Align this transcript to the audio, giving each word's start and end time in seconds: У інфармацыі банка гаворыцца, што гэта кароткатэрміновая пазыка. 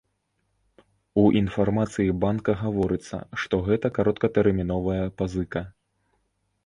У 1.23 1.25
інфармацыі 1.41 2.15
банка 2.25 2.51
гаворыцца, 2.63 3.17
што 3.43 3.55
гэта 3.71 3.87
кароткатэрміновая 3.99 5.01
пазыка. 5.21 5.61